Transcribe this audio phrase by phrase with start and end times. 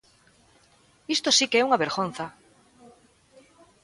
[1.15, 2.25] ¡Isto si que é unha vergonza!